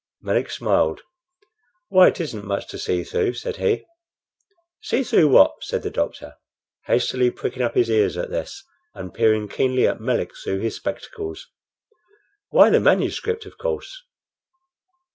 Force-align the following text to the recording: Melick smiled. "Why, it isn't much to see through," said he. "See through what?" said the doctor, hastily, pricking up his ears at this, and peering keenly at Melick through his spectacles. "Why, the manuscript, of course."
Melick 0.19 0.49
smiled. 0.49 1.01
"Why, 1.89 2.07
it 2.07 2.19
isn't 2.19 2.43
much 2.45 2.67
to 2.69 2.79
see 2.79 3.03
through," 3.03 3.35
said 3.35 3.57
he. 3.57 3.85
"See 4.81 5.03
through 5.03 5.27
what?" 5.27 5.53
said 5.63 5.83
the 5.83 5.91
doctor, 5.91 6.37
hastily, 6.87 7.29
pricking 7.29 7.61
up 7.61 7.75
his 7.75 7.87
ears 7.87 8.17
at 8.17 8.31
this, 8.31 8.63
and 8.95 9.13
peering 9.13 9.47
keenly 9.47 9.85
at 9.87 10.01
Melick 10.01 10.31
through 10.35 10.61
his 10.61 10.75
spectacles. 10.75 11.45
"Why, 12.49 12.71
the 12.71 12.79
manuscript, 12.79 13.45
of 13.45 13.59
course." 13.59 14.01